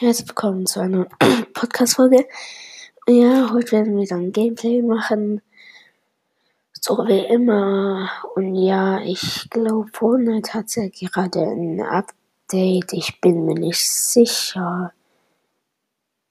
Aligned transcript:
Herzlich 0.00 0.28
willkommen 0.28 0.64
zu 0.64 0.80
einer 0.80 1.04
Podcast-Folge. 1.52 2.26
Ja, 3.06 3.50
heute 3.52 3.72
werden 3.72 3.98
wir 3.98 4.06
dann 4.06 4.32
Gameplay 4.32 4.80
machen. 4.80 5.42
So 6.72 7.06
wie 7.06 7.26
immer. 7.26 8.08
Und 8.34 8.54
ja, 8.54 9.02
ich 9.02 9.50
glaube, 9.50 9.90
Fortnite 9.92 10.54
hat 10.54 10.74
ja 10.74 10.88
gerade 10.88 11.40
ein 11.40 11.82
Update. 11.82 12.94
Ich 12.94 13.20
bin 13.20 13.44
mir 13.44 13.56
nicht 13.56 13.86
sicher. 13.90 14.94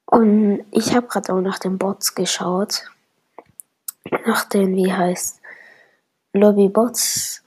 Und 0.07 0.65
ich 0.71 0.95
habe 0.95 1.05
gerade 1.05 1.31
auch 1.31 1.41
nach 1.41 1.59
den 1.59 1.77
Bots 1.77 2.15
geschaut. 2.15 2.85
Nach 4.25 4.45
den, 4.45 4.75
wie 4.75 4.91
heißt, 4.91 5.41
Lobby-Bots, 6.33 7.43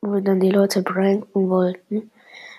wo 0.00 0.18
dann 0.20 0.40
die 0.40 0.52
Leute 0.52 0.82
pranken 0.82 1.50
wollten. 1.50 2.10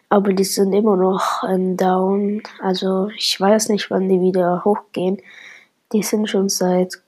Aber 0.10 0.32
die 0.34 0.44
sind 0.44 0.74
immer 0.74 0.96
noch 0.96 1.44
ähm, 1.44 1.76
down. 1.76 2.42
Also 2.60 3.10
ich 3.10 3.40
weiß 3.40 3.70
nicht, 3.70 3.92
wann 3.92 4.08
die 4.08 4.22
wieder 4.22 4.64
hochgehen. 4.64 5.22
Die 5.92 6.04
sind 6.04 6.30
schon 6.30 6.50
seit 6.50 7.02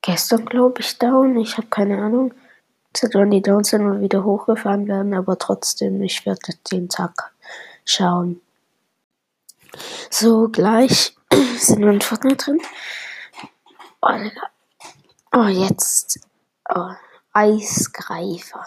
gestern, 0.00 0.46
glaube 0.46 0.80
ich, 0.80 0.98
down. 0.98 1.36
Ich 1.36 1.56
habe 1.56 1.66
keine 1.68 2.02
Ahnung, 2.02 2.32
seit 2.96 3.14
wann 3.14 3.30
die 3.30 3.42
down 3.42 3.64
sind 3.64 3.84
und 3.86 4.00
wieder 4.00 4.24
hochgefahren 4.24 4.88
werden. 4.88 5.14
Aber 5.14 5.38
trotzdem, 5.38 6.00
ich 6.02 6.24
werde 6.24 6.52
den 6.70 6.88
Tag 6.88 7.32
schauen. 7.84 8.40
So, 10.10 10.48
gleich 10.48 11.16
sind 11.58 11.80
wir 11.80 11.90
in 11.90 12.00
Fortnite 12.00 12.36
drin. 12.36 12.60
Oh, 14.00 14.30
oh 15.34 15.46
jetzt. 15.46 16.20
Oh, 16.74 16.90
Eisgreifer. 17.32 18.64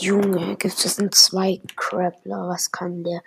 Junge, 0.00 0.56
gibt 0.56 0.84
es 0.84 0.98
einen 0.98 1.10
zwei 1.12 1.60
Krabbler? 1.74 2.48
Was 2.48 2.70
kann 2.70 3.02
der? 3.02 3.20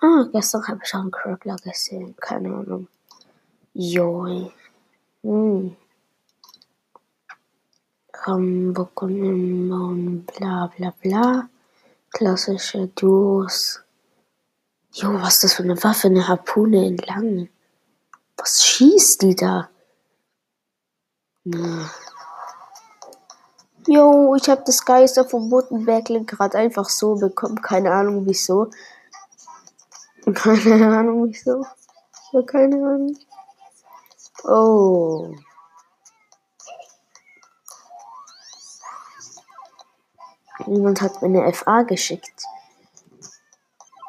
Ah, 0.00 0.24
gestern 0.32 0.66
habe 0.68 0.80
ich 0.84 0.94
auch 0.94 1.00
einen 1.00 1.10
Krabbler 1.10 1.56
gesehen. 1.56 2.14
Keine 2.20 2.54
Ahnung. 2.54 2.88
Joi. 3.72 4.52
Hm. 5.22 5.76
Rambock 8.12 9.02
und 9.02 10.26
bla 10.26 10.70
bla 10.76 10.94
bla. 11.00 11.48
Klassische 12.10 12.88
Duos. 12.88 13.80
Jo, 14.92 15.14
was 15.14 15.34
ist 15.34 15.44
das 15.44 15.54
für 15.54 15.62
eine 15.62 15.82
Waffe? 15.82 16.08
Eine 16.08 16.28
Harpune 16.28 16.86
entlang. 16.86 17.48
Was 18.36 18.62
schießt 18.62 19.22
die 19.22 19.34
da? 19.34 19.70
Na. 21.44 21.90
Jo, 23.86 24.34
ich 24.34 24.48
habe 24.48 24.62
das 24.64 24.84
Geister 24.84 25.24
vom 25.26 25.50
Buttenbergle 25.50 26.24
gerade 26.24 26.56
einfach 26.56 26.88
so 26.88 27.16
bekommen. 27.16 27.60
Keine 27.60 27.92
Ahnung 27.92 28.24
wieso. 28.26 28.70
Keine 30.34 30.96
Ahnung 30.98 31.26
wieso. 31.28 31.66
Ich 32.28 32.34
habe 32.34 32.46
keine 32.46 32.76
Ahnung. 32.76 33.18
Oh. 34.44 35.34
Jemand 40.66 41.02
hat 41.02 41.20
mir 41.20 41.42
eine 41.42 41.52
FA 41.52 41.82
geschickt. 41.82 42.42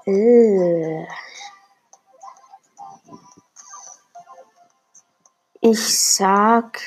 Äh. 0.05 1.05
Ich 5.59 6.15
sag 6.15 6.79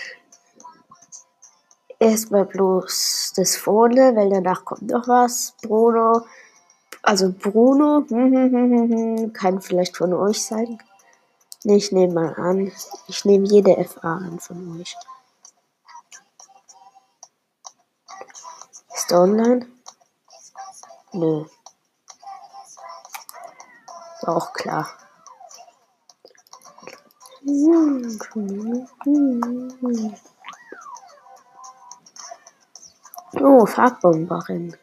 erstmal 1.98 2.44
bloß 2.44 3.32
das 3.36 3.56
vorne, 3.56 4.14
weil 4.14 4.30
danach 4.30 4.64
kommt 4.64 4.82
noch 4.82 5.08
was. 5.08 5.54
Bruno, 5.62 6.26
also 7.02 7.32
Bruno, 7.32 8.04
kann 9.32 9.60
vielleicht 9.60 9.96
von 9.96 10.12
euch 10.14 10.44
sein. 10.44 10.78
Ich 11.64 11.92
nehme 11.92 12.14
mal 12.14 12.34
an. 12.34 12.72
Ich 13.08 13.24
nehme 13.24 13.46
jede 13.46 13.82
FA 13.84 14.14
an 14.14 14.38
von 14.38 14.80
euch. 14.80 14.96
Ist 18.94 19.12
online? 19.12 19.66
Nö. 21.12 21.44
Auch 24.22 24.52
klar. 24.52 24.88
Oh, 33.40 33.66
Farbbomberin. 33.66 34.76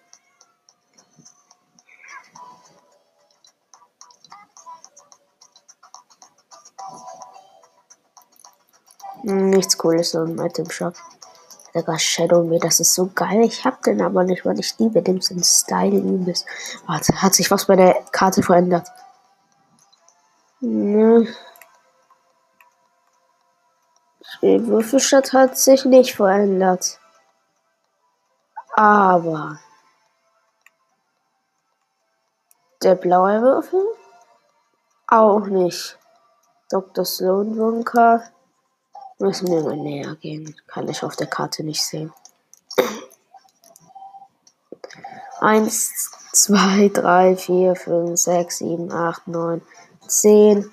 Nichts 9.24 9.78
Cooles 9.78 10.14
im 10.14 10.40
Item 10.40 10.70
Shop. 10.70 10.94
Digga, 11.74 12.00
Shadow 12.00 12.44
Me, 12.44 12.60
das 12.60 12.80
ist 12.80 12.94
so 12.94 13.10
geil. 13.14 13.42
Ich 13.42 13.66
hab 13.66 13.82
den 13.82 14.02
aber 14.02 14.24
nicht, 14.24 14.46
weil 14.46 14.60
ich 14.60 14.78
liebe 14.80 15.02
dem 15.02 15.20
sind 15.20 15.46
Style 15.46 15.98
übelst. 15.98 16.46
Warte, 16.86 17.22
hat 17.22 17.34
sich 17.34 17.52
was 17.52 17.66
bei 17.66 17.76
der 17.76 17.96
Karte 18.12 18.44
verändert? 18.44 18.88
Ne. 20.62 21.28
Die 24.42 24.68
Würfelstadt 24.68 25.34
hat 25.34 25.58
sich 25.58 25.84
nicht 25.86 26.16
verändert. 26.16 27.00
Aber 28.78 29.58
der 32.84 32.96
blaue 32.96 33.42
Würfel 33.42 33.86
auch 35.08 35.46
nicht. 35.46 35.98
Dr. 36.70 37.06
Sloan 37.06 37.56
Bunker 37.56 38.24
müssen 39.18 39.48
wir 39.48 39.64
mal 39.64 39.78
näher 39.78 40.16
gehen. 40.16 40.58
Kann 40.68 40.90
ich 40.90 41.04
auf 41.04 41.16
der 41.16 41.28
Karte 41.28 41.64
nicht 41.64 41.86
sehen. 41.86 42.12
Eins, 45.40 46.12
zwei, 46.34 46.90
drei, 46.90 47.38
vier, 47.38 47.78
fünf, 47.78 48.20
sechs, 48.20 48.58
sieben, 48.58 48.92
acht, 48.92 49.26
neun, 49.26 49.62
zehn. 50.06 50.70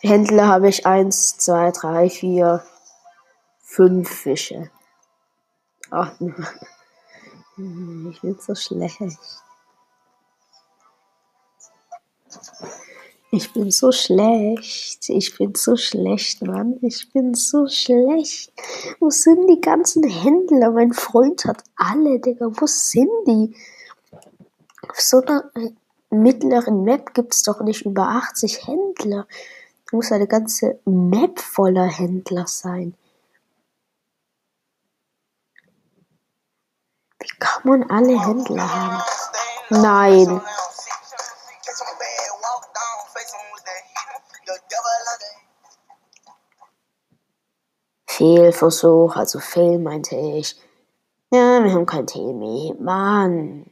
Händler 0.00 0.48
habe 0.48 0.70
ich 0.70 0.86
eins, 0.86 1.36
zwei, 1.36 1.70
drei, 1.70 2.08
vier, 2.08 2.64
fünf 3.60 4.08
Fische. 4.08 4.70
Oh, 5.90 6.06
ich 8.10 8.20
bin 8.20 8.36
so 8.40 8.54
schlecht. 8.54 9.00
Ich 13.30 13.52
bin 13.52 13.72
so 13.72 13.90
schlecht. 13.90 15.08
Ich 15.08 15.36
bin 15.36 15.54
so 15.56 15.76
schlecht, 15.76 16.42
Mann. 16.42 16.78
Ich 16.82 17.12
bin 17.12 17.34
so 17.34 17.66
schlecht. 17.66 18.52
Wo 19.00 19.10
sind 19.10 19.48
die 19.48 19.60
ganzen 19.60 20.04
Händler? 20.04 20.70
Mein 20.70 20.92
Freund 20.92 21.44
hat 21.44 21.64
alle, 21.74 22.20
Digga. 22.20 22.46
Wo 22.52 22.66
sind 22.66 23.10
die? 23.26 23.56
Auf 24.88 25.00
so 25.00 25.20
einer 25.20 25.50
mittleren 26.10 26.84
Map 26.84 27.12
gibt 27.12 27.34
es 27.34 27.42
doch 27.42 27.60
nicht 27.60 27.84
über 27.84 28.08
80 28.08 28.68
Händler. 28.68 29.26
Da 29.90 29.96
muss 29.96 30.12
eine 30.12 30.28
ganze 30.28 30.78
Map 30.84 31.40
voller 31.40 31.86
Händler 31.86 32.46
sein. 32.46 32.94
Man 37.64 37.90
alle 37.90 38.20
Händler 38.20 38.74
haben? 38.74 39.02
Nein. 39.70 40.40
Fehlversuch, 48.06 49.16
also 49.16 49.40
Fehl 49.40 49.78
meinte 49.78 50.14
ich. 50.14 50.56
Ja, 51.32 51.64
wir 51.64 51.72
haben 51.72 51.86
kein 51.86 52.06
mehr. 52.38 52.74
Mann. 52.78 53.70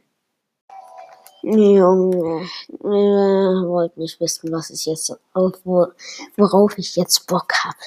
Junge, 1.43 2.49
ihr 2.69 3.67
wollt 3.67 3.95
nicht 3.97 4.19
wissen, 4.19 4.51
was 4.51 4.69
ich 4.69 4.85
jetzt, 4.85 5.15
worauf 5.33 6.77
ich 6.77 6.95
jetzt 6.95 7.27
Bock 7.27 7.53
habe. 7.63 7.77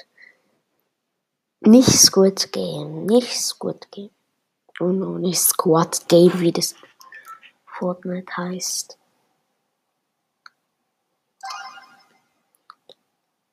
Nicht 1.61 1.91
Squid 1.91 2.53
Game, 2.53 3.07
nicht 3.07 3.43
Squid 3.43 3.91
Game. 3.91 4.16
Und 4.79 5.03
auch 5.03 5.19
nicht 5.19 5.41
Squad 5.41 6.07
Game, 6.09 6.39
wie 6.41 6.53
das 6.53 6.75
Fortnite 7.65 8.37
heißt. 8.37 8.99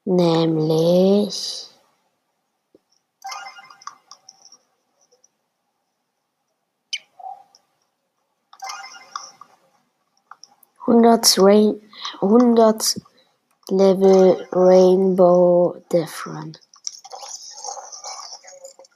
Nämlich. 0.06 1.70
Hundert 10.86 11.38
Rain, 11.38 11.82
100 12.22 13.00
Level 13.70 14.48
Rainbow 14.52 15.82
Different. 15.92 16.60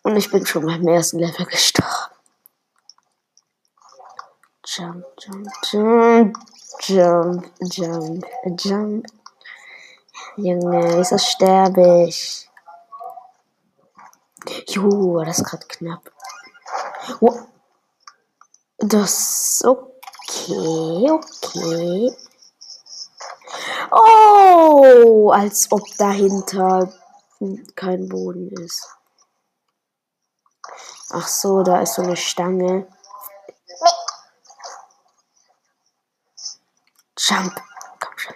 Und 0.03 0.17
ich 0.17 0.29
bin 0.29 0.45
schon 0.45 0.65
beim 0.65 0.85
ersten 0.87 1.19
Level 1.19 1.45
gestorben. 1.45 2.06
Jump, 4.77 5.05
jump, 5.17 5.47
jump, 5.63 6.37
jump, 6.83 7.45
jump, 7.63 8.23
jump. 8.57 9.05
Junge, 10.37 10.97
wieso 10.97 11.17
sterbe 11.17 12.05
ich? 12.07 12.47
Jo, 14.67 15.23
das 15.23 15.39
ist 15.39 15.45
gerade 15.45 15.65
knapp. 15.65 16.11
Oh. 17.21 17.39
Das 18.77 19.63
okay, 19.65 21.09
okay. 21.09 22.15
Oh, 23.89 25.31
als 25.33 25.71
ob 25.71 25.81
dahinter 25.97 26.93
kein 27.75 28.07
Boden 28.07 28.51
ist. 28.63 28.87
Ach 31.09 31.27
so, 31.27 31.63
da 31.63 31.81
ist 31.81 31.95
so 31.95 32.03
eine 32.03 32.15
Stange. 32.15 32.87
Jump. 37.29 37.61
Komm 37.99 38.17
schon. 38.17 38.35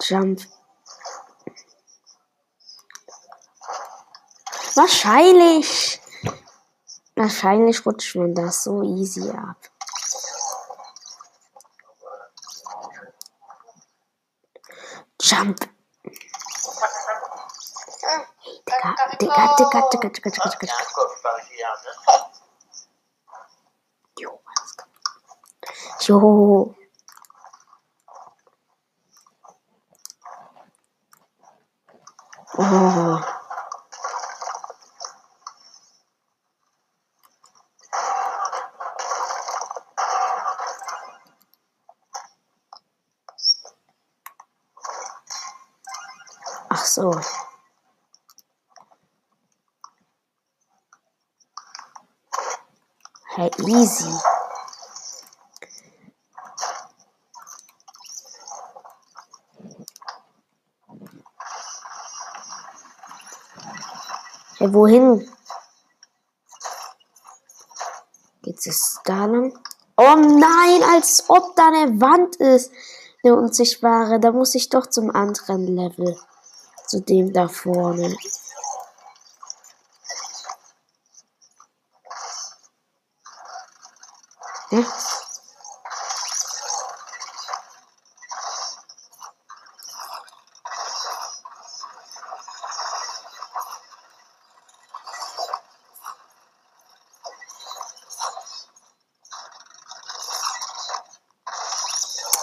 Jump. 0.00 0.40
Wahrscheinlich. 4.76 6.00
Wahrscheinlich 7.16 7.84
rutscht 7.84 8.16
man 8.16 8.34
das 8.34 8.64
so 8.64 8.82
easy 8.82 9.28
ab. 9.28 9.58
Jump. 15.20 15.68
Digga, 18.66 18.94
Digga, 19.20 19.56
Digga, 19.58 19.88
Digga, 19.90 20.08
Digga, 20.08 20.30
Digga, 20.30 20.48
Digga. 20.48 20.74
Jo, 24.18 24.40
alles 24.46 24.76
klar. 24.76 24.88
Jo. 26.00 26.74
Oh. 32.58 33.20
Ach 46.70 46.84
so. 46.86 47.12
Hey, 53.36 53.50
easy. 53.68 54.12
Hey, 64.60 64.74
wohin? 64.74 65.26
Geht 68.42 68.66
es 68.66 69.00
da 69.06 69.24
lang? 69.24 69.58
Oh 69.96 70.16
nein, 70.16 70.82
als 70.92 71.24
ob 71.28 71.56
da 71.56 71.68
eine 71.68 71.98
Wand 71.98 72.36
ist. 72.36 72.70
Eine 73.22 73.36
unsichtbare. 73.36 74.20
Da 74.20 74.32
muss 74.32 74.54
ich 74.54 74.68
doch 74.68 74.86
zum 74.86 75.10
anderen 75.10 75.66
Level. 75.66 76.14
Zu 76.86 77.00
dem 77.00 77.32
da 77.32 77.48
vorne. 77.48 78.14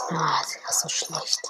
Ah, 0.09 0.41
das 0.41 0.55
ist 0.55 0.79
so 0.81 0.89
schlecht. 0.89 1.41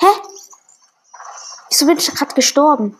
Hä? 0.00 0.06
Wieso 1.68 1.86
bin 1.86 1.96
ich 1.96 2.14
gerade 2.14 2.34
gestorben? 2.34 2.98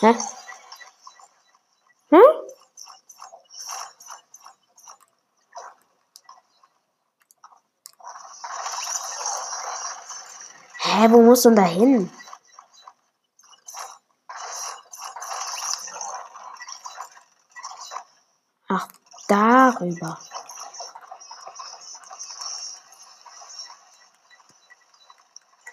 Hä? 0.00 0.14
Hm? 2.10 2.22
Wo 11.10 11.20
muss 11.22 11.42
denn 11.42 11.56
da 11.56 11.64
hin? 11.64 12.08
Ach, 18.68 18.86
darüber. 19.26 20.18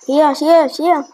Hier, 0.07 0.33
hier, 0.33 0.67
hier. 0.69 1.07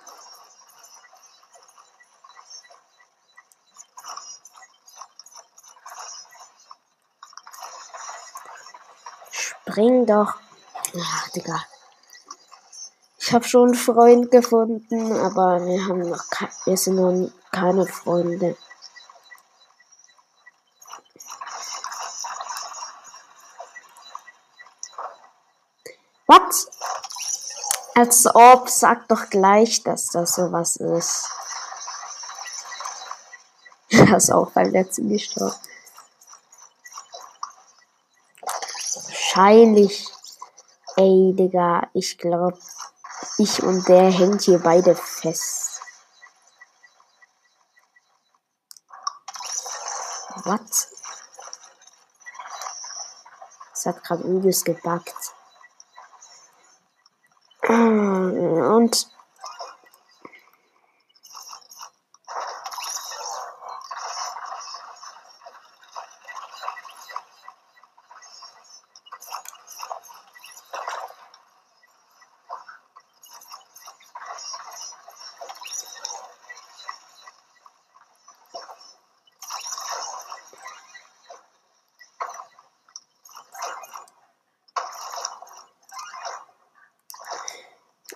Spring 9.31 10.05
doch. 10.05 10.33
Ach, 10.95 11.29
Digga. 11.31 11.72
Habe 13.33 13.47
schon 13.47 13.69
einen 13.69 13.73
Freund 13.73 14.29
gefunden, 14.29 15.11
aber 15.17 15.65
wir 15.65 15.87
haben 15.87 16.07
noch 16.07 16.23
wir 16.65 16.77
sind 16.77 16.97
noch 16.97 17.31
keine 17.51 17.87
Freunde. 17.87 18.55
Was? 26.27 26.69
Als 27.95 28.27
ob, 28.35 28.69
sag 28.69 29.07
doch 29.07 29.27
gleich, 29.31 29.81
dass 29.81 30.09
das 30.09 30.35
sowas 30.35 30.75
ist. 30.75 31.27
Das 34.11 34.29
auch 34.29 34.51
beim 34.51 34.69
letzten 34.69 35.09
gestorben. 35.09 35.55
Wahrscheinlich. 38.93 40.07
Ey, 40.95 41.33
Digga, 41.35 41.89
ich 41.93 42.19
glaube, 42.19 42.59
ich 43.37 43.63
und 43.63 43.87
der 43.87 44.11
hängt 44.11 44.41
hier 44.41 44.59
beide 44.59 44.95
fest. 44.95 45.81
Was? 50.45 50.89
Es 53.73 53.85
hat 53.85 54.03
gerade 54.03 54.23
übelst 54.23 54.65
gebackt. 54.65 55.22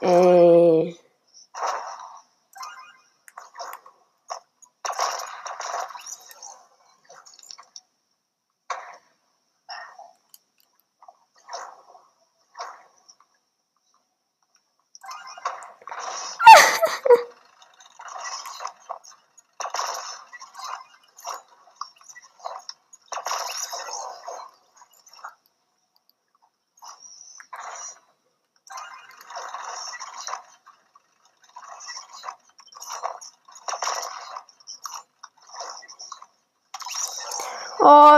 Oh. 0.01 0.36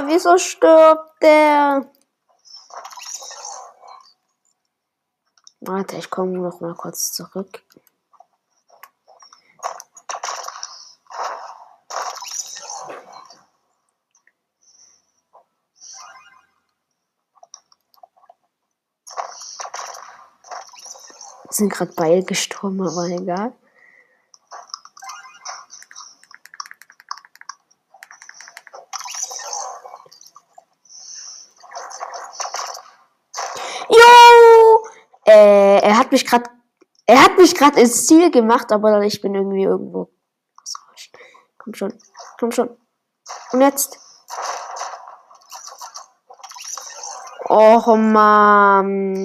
Wieso 0.08 0.38
stirbt 0.38 1.22
der? 1.22 1.92
Warte, 5.62 5.98
ich 5.98 6.10
komme 6.10 6.38
noch 6.38 6.62
mal 6.62 6.74
kurz 6.76 7.12
zurück. 7.12 7.64
sind 21.60 21.72
gerade 21.74 21.92
beide 21.96 22.24
gestorben, 22.24 22.82
aber 22.82 23.06
egal. 23.08 23.54
Jo! 33.90 34.84
Äh, 35.26 35.80
er 35.82 35.98
hat 35.98 36.08
mich 36.20 36.30
gerade 36.30 36.50
er 37.06 37.24
hat 37.24 37.38
mich 37.38 37.56
gerade 37.56 37.80
ins 37.80 38.06
Ziel 38.06 38.30
gemacht, 38.30 38.72
aber 38.72 39.02
ich 39.02 39.20
bin 39.20 39.34
irgendwie 39.34 39.64
irgendwo. 39.64 40.12
Komm 41.58 41.74
schon, 41.74 41.94
komm 42.40 42.52
schon. 42.52 42.70
Und 43.52 43.62
jetzt? 43.62 43.98
Oh 47.48 47.96
Mann. 47.96 49.24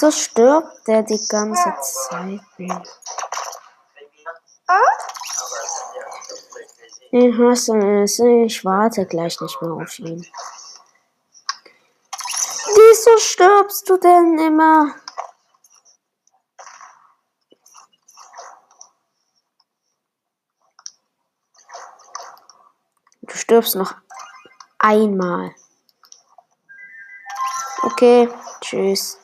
Wieso 0.00 0.12
stirbt 0.12 0.86
der 0.86 1.02
die 1.02 1.20
ganze 1.28 1.74
Zeit? 1.82 2.40
Den 7.10 7.36
hast 7.36 7.66
du, 7.66 8.44
ich 8.44 8.64
warte 8.64 9.06
gleich 9.06 9.40
nicht 9.40 9.60
mehr 9.60 9.72
auf 9.72 9.98
ihn. 9.98 10.24
Wieso 12.76 13.18
stirbst 13.18 13.90
du 13.90 13.96
denn 13.96 14.38
immer? 14.38 14.94
Du 23.22 23.36
stirbst 23.36 23.74
noch 23.74 23.96
einmal. 24.78 25.56
Okay, 27.82 28.32
tschüss. 28.60 29.18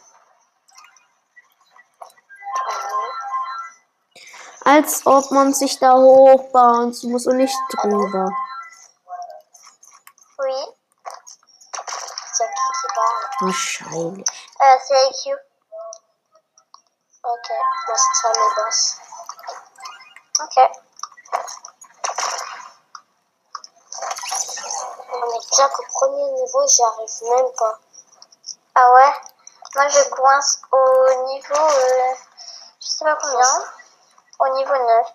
Als 4.65 5.05
ob 5.07 5.31
man 5.31 5.53
sich 5.53 5.79
da 5.79 5.93
hochbauen 5.95 6.97
muss 7.03 7.27
und 7.27 7.37
nicht 7.37 7.57
drüber. 7.71 8.29
Oui. 10.39 10.75
Wahrscheinlich. 13.41 14.27
Euh, 14.61 14.79
c'est 14.87 15.11
IQ. 15.11 15.37
Ok, 17.25 17.49
moi 17.89 17.97
c'est 17.97 18.17
ça 18.23 18.29
le 18.33 18.55
boss. 18.57 18.97
Ok. 20.41 20.57
Non 25.13 25.27
mais 25.31 25.41
déjà 25.51 25.69
qu'au 25.69 25.85
premier 25.93 26.31
niveau, 26.33 26.67
j'y 26.67 26.83
arrive 26.83 27.23
même 27.23 27.53
pas. 27.59 27.79
Ah 28.75 28.93
ouais 28.93 29.15
Moi 29.75 29.89
je 29.89 30.09
coince 30.11 30.61
au 30.73 31.25
niveau... 31.27 31.55
euh, 31.55 32.15
je 32.81 32.89
sais 32.89 33.05
pas 33.05 33.17
combien. 33.17 33.65
Au 34.39 34.57
niveau 34.57 34.75
9. 34.75 35.07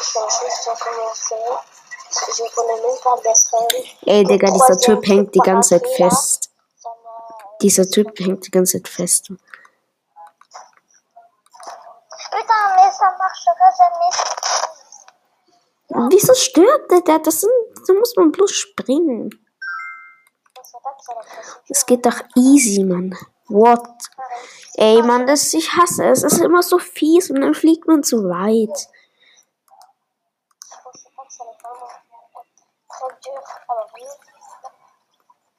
Je 0.00 0.18
vais 0.18 0.30
juste 0.30 0.68
recommencer. 0.68 1.34
Parce 2.04 2.26
que 2.26 2.32
je 2.32 2.54
connais 2.54 2.80
même 2.80 2.98
pas 3.02 3.16
Bessel. 3.22 3.66
Ey, 4.06 4.24
Digga, 4.24 4.50
dieser 4.50 4.76
Typ 4.78 5.06
hängt 5.06 5.34
die 5.34 5.38
ganze 5.38 5.78
Zeit 5.78 5.88
fest. 5.96 6.50
Dieser 7.62 7.88
Typ 7.88 8.18
hängt 8.18 8.46
die 8.46 8.50
ganze 8.50 8.78
Zeit 8.78 8.88
fest. 8.88 9.30
Wieso 16.10 16.34
stirbt 16.34 16.90
der? 16.90 17.18
Das 17.18 17.40
sind, 17.40 17.52
da 17.86 17.92
muss 17.94 18.16
man 18.16 18.32
bloß 18.32 18.50
springen. 18.52 19.30
Es 21.68 21.86
geht 21.86 22.06
doch 22.06 22.20
easy, 22.36 22.84
Mann. 22.84 23.16
What? 23.50 23.84
Ey, 24.74 25.02
Mann, 25.02 25.26
das, 25.26 25.52
ich 25.54 25.72
hasse 25.72 26.06
es. 26.06 26.22
Es 26.22 26.34
ist 26.34 26.40
immer 26.40 26.62
so 26.62 26.78
fies 26.78 27.30
und 27.30 27.40
dann 27.40 27.54
fliegt 27.54 27.86
man 27.86 28.02
zu 28.02 28.24
weit. 28.24 28.88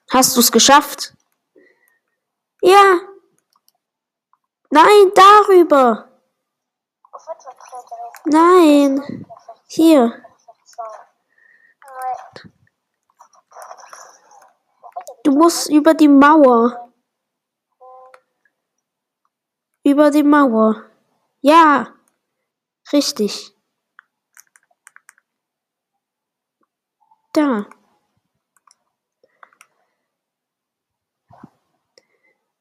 Hast 0.10 0.36
du 0.36 0.40
es 0.40 0.52
geschafft? 0.52 1.14
Ja. 2.62 3.00
Nein, 4.70 5.12
darüber. 5.14 6.10
Nein. 8.26 9.26
Hier. 9.68 10.24
Du 15.24 15.32
musst 15.32 15.70
über 15.70 15.94
die 15.94 16.08
Mauer. 16.08 16.91
Über 19.84 20.12
die 20.12 20.24
Mauer. 20.24 20.86
Ja. 21.42 21.88
Richtig. 22.94 23.56
Da. 27.34 27.66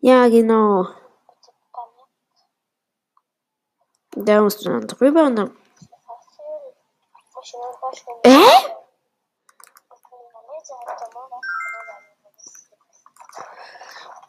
Ja, 0.01 0.29
genau. 0.29 0.89
Da 4.13 4.41
musst 4.41 4.65
du 4.65 4.71
dann 4.71 4.87
drüber 4.87 5.25
und 5.25 5.37
dann. 5.37 5.57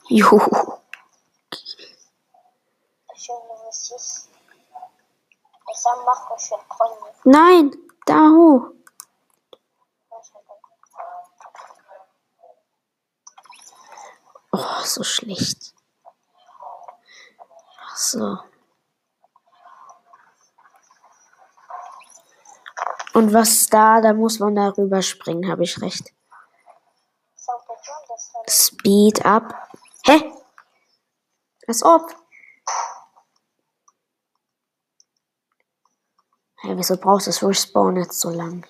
C'est 0.10 0.21
facile. 0.21 0.80
Nein, 7.23 7.71
da 8.05 8.29
hoch. 8.29 8.71
Oh, 14.53 14.83
so 14.83 15.03
schlecht. 15.03 15.73
Ach 17.79 17.97
so. 17.97 18.37
Und 23.13 23.33
was 23.33 23.67
da, 23.67 24.01
da 24.01 24.13
muss 24.13 24.39
man 24.39 24.55
darüber 24.55 25.01
springen, 25.01 25.49
habe 25.49 25.63
ich 25.63 25.81
recht. 25.81 26.13
Speed 28.47 29.25
up. 29.25 29.53
Hä? 30.05 30.33
Als 31.67 31.83
ob. 31.83 32.15
Hä, 36.63 36.70
wieso 36.81 36.97
braucht 36.97 37.27
das 37.27 37.43
Respawn 37.43 37.95
jetzt 37.95 38.19
so 38.19 38.31
lang? 38.31 38.65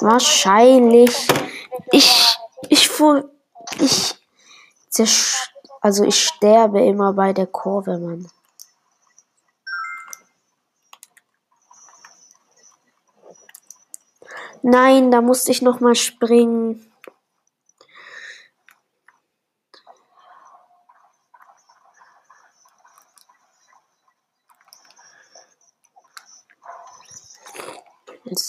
Wahrscheinlich. 0.00 1.28
Ich, 1.90 2.38
ich, 2.68 2.90
ich, 3.80 4.14
zersch 4.88 5.50
also 5.80 6.04
ich 6.04 6.24
sterbe 6.24 6.84
immer 6.84 7.12
bei 7.12 7.32
der 7.32 7.48
Kurve, 7.48 7.98
Mann. 7.98 8.30
Nein, 14.62 15.10
da 15.10 15.20
musste 15.20 15.50
ich 15.50 15.60
noch 15.60 15.80
mal 15.80 15.96
springen. 15.96 16.93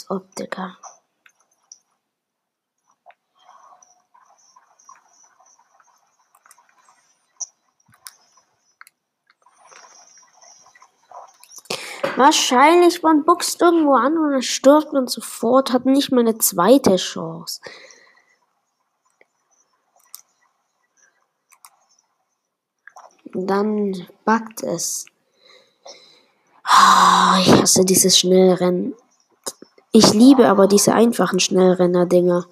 Als 0.05 0.09
Optiker. 0.09 0.77
Wahrscheinlich, 12.17 13.03
man 13.03 13.25
boxt 13.25 13.61
irgendwo 13.61 13.95
an 13.95 14.17
und 14.17 14.31
dann 14.31 14.41
stirbt 14.41 14.93
man 14.93 15.07
sofort, 15.07 15.73
hat 15.73 15.85
nicht 15.85 16.11
mal 16.11 16.21
eine 16.21 16.37
zweite 16.37 16.95
Chance. 16.95 17.59
Dann 23.33 24.07
backt 24.23 24.63
es. 24.63 25.05
Oh, 26.63 27.37
ich 27.41 27.51
hasse 27.51 27.83
dieses 27.83 28.17
Schnellrennen. 28.17 28.95
Ich 29.97 30.13
liebe 30.13 30.49
aber 30.49 30.67
diese 30.67 30.93
einfachen 30.93 31.39
Schnellrenner-Dinger. 31.39 32.45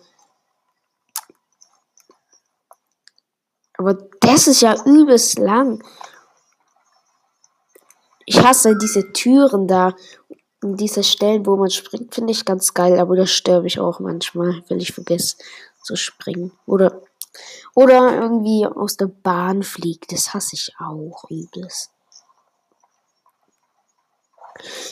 Aber 3.78 3.96
das 4.22 4.48
ist 4.48 4.62
ja 4.62 4.82
übelst 4.86 5.40
lang. 5.40 5.84
Ich 8.26 8.42
hasse 8.42 8.78
diese 8.78 9.12
Türen 9.12 9.68
da. 9.68 9.94
Und 10.64 10.80
diese 10.80 11.04
Stellen, 11.04 11.46
wo 11.46 11.58
man 11.58 11.70
springt, 11.70 12.16
finde 12.16 12.32
ich 12.32 12.46
ganz 12.46 12.74
geil. 12.74 12.98
Aber 12.98 13.18
da 13.18 13.26
sterbe 13.26 13.68
ich 13.68 13.78
auch 13.78 14.00
manchmal, 14.00 14.64
wenn 14.70 14.80
ich 14.80 14.94
vergesse 14.94 15.36
zu 15.84 15.98
springen. 15.98 16.54
Oder, 16.66 17.02
oder 17.76 18.22
irgendwie 18.22 18.66
aus 18.66 18.96
der 18.96 19.08
Bahn 19.08 19.64
fliegt. 19.64 20.14
Das 20.14 20.34
hasse 20.34 20.56
ich 20.56 20.74
auch 20.80 21.30
übelst. 21.30 21.93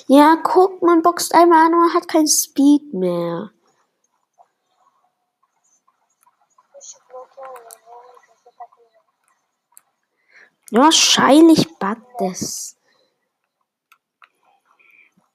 Ja, 0.07 0.37
guck, 0.43 0.81
man 0.81 1.01
boxt 1.01 1.33
einmal 1.33 1.67
an 1.67 1.73
und 1.73 1.93
hat 1.93 2.07
kein 2.07 2.27
Speed 2.27 2.93
mehr. 2.93 3.51
Wahrscheinlich 10.71 11.77
backt 11.79 12.21
es. 12.21 12.77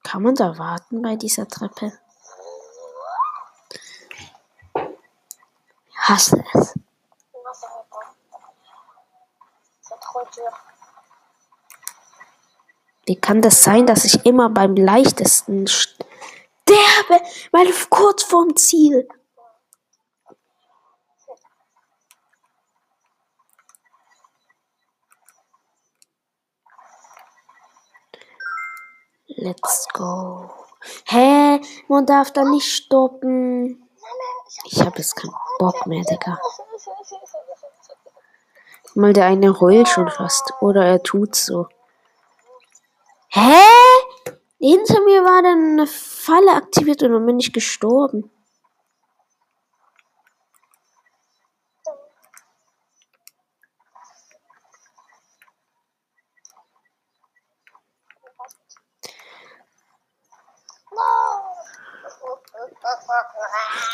Kann 0.02 0.22
man 0.22 0.34
da 0.34 0.56
warten 0.56 1.02
bei 1.02 1.16
dieser 1.16 1.46
Treppe? 1.46 1.92
Ich 5.88 5.98
hasse 5.98 6.42
es. 6.54 6.74
Wie 13.06 13.16
kann 13.16 13.40
das 13.40 13.62
sein, 13.62 13.86
dass 13.86 14.04
ich 14.04 14.26
immer 14.26 14.50
beim 14.50 14.74
leichtesten 14.74 15.68
sterbe, 15.68 17.22
weil 17.52 17.72
kurz 17.88 18.24
vorm 18.24 18.56
Ziel? 18.56 19.08
Let's 29.28 29.86
go. 29.92 30.50
Hä? 31.04 31.60
Man 31.86 32.06
darf 32.06 32.32
da 32.32 32.42
nicht 32.42 32.72
stoppen. 32.72 33.88
Ich 34.64 34.80
habe 34.80 34.98
jetzt 34.98 35.14
keinen 35.14 35.34
Bock 35.60 35.86
mehr, 35.86 36.02
Digga. 36.02 36.38
Mal 38.94 39.12
der 39.12 39.26
eine 39.26 39.60
heult 39.60 39.88
schon 39.88 40.08
fast. 40.08 40.52
Oder 40.60 40.86
er 40.86 41.02
tut 41.02 41.36
so. 41.36 41.68
Hä? 43.36 44.32
Hinter 44.58 45.04
mir 45.04 45.22
war 45.22 45.42
dann 45.42 45.72
eine 45.72 45.86
Falle 45.86 46.52
aktiviert 46.54 47.02
und 47.02 47.12
dann 47.12 47.26
bin 47.26 47.38
ich 47.38 47.52
gestorben. 47.52 48.30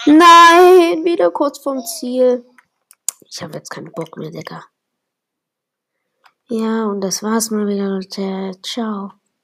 Nein, 0.06 1.04
wieder 1.04 1.32
kurz 1.32 1.58
vorm 1.58 1.84
Ziel. 1.84 2.44
Ich 3.28 3.42
habe 3.42 3.54
jetzt 3.54 3.70
keinen 3.70 3.90
Bock 3.90 4.16
mehr, 4.16 4.30
Digga. 4.30 4.64
Ja, 6.46 6.84
und 6.84 7.00
das 7.00 7.24
war's 7.24 7.50
mal 7.50 7.66
wieder, 7.66 7.88
Leute. 7.88 8.52
Ciao. 8.62 9.21